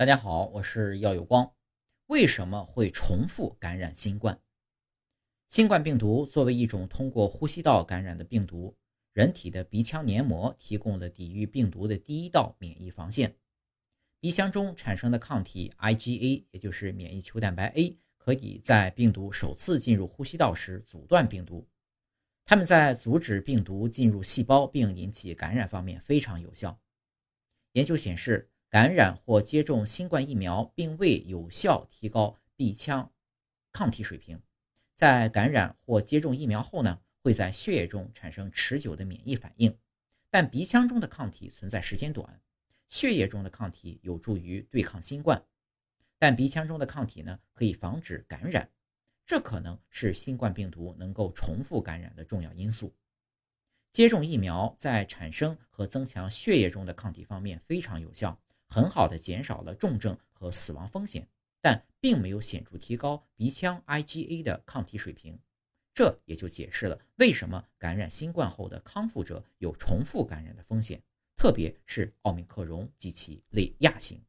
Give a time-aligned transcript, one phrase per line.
[0.00, 1.52] 大家好，我是耀有光。
[2.06, 4.40] 为什么会重复感染新冠？
[5.46, 8.74] 新冠病毒作为一种通过呼吸道感染的病毒，
[9.12, 13.36] 人体的鼻腔黏膜提供了抵御病毒的第一道免疫防线。
[14.20, 21.68] 鼻腔中产生的抗体 IgA，也就是免疫球蛋白 A，可以在病毒首次进入呼吸道时阻断病毒。
[22.46, 26.80] 它们在阻止病毒进入细胞并引起感染方面非常有效。
[27.72, 28.49] 研究显示。
[28.70, 33.12] 感染或接种新冠疫苗并未有效提高鼻腔
[33.72, 34.40] 抗体水平，
[34.94, 39.76] 在感染或接种疫苗后呢，会在血液中产生持久的免疫反应，
[40.30, 42.40] 但鼻腔中的抗体存在时间短，
[42.88, 45.42] 血液中的抗体有助于对抗新冠，
[46.16, 48.70] 但鼻腔中的抗体呢可以防止感染，
[49.26, 52.94] 这可能是新冠病毒能够重复感染的重要因素。
[53.90, 58.40] 接种疫苗在产生和增强血液中的抗体方面非常有效。
[58.70, 61.28] 很好的减少了重症和死亡风险，
[61.60, 65.36] 但并没有显著提高鼻腔 IgA 的抗体水平，
[65.92, 71.02] 这也就解释了为什么感染新冠后的康复者有重复感染的风险，
[71.36, 74.22] 特别是奥密克戎及其类亚型。